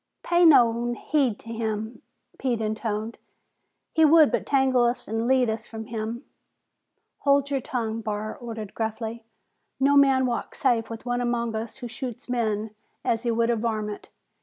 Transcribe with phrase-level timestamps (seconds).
[0.23, 2.01] "Pay nao heed to him!"
[2.39, 3.19] Pete intoned.
[3.93, 6.25] "He would but tangle us an' lead us from him."
[7.19, 9.23] "Hold your tongue!" Barr ordered gruffly.
[9.79, 12.71] "No man walks safe with one among us who shoots men
[13.05, 14.09] as he would a varmint!